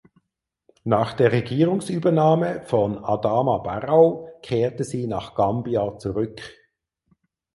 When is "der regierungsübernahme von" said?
1.13-3.05